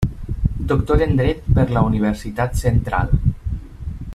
Doctor 0.69 1.03
en 1.05 1.13
dret 1.19 1.45
per 1.57 1.65
la 1.75 1.83
Universitat 1.91 2.57
Central. 2.63 3.17